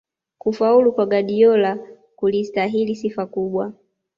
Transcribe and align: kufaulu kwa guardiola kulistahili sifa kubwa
kufaulu 0.37 0.91
kwa 0.91 1.05
guardiola 1.05 1.79
kulistahili 2.15 2.95
sifa 2.95 3.25
kubwa 3.25 3.73